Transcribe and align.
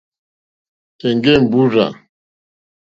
Èŋɡé 1.07 1.33
mbúrzà. 1.43 1.87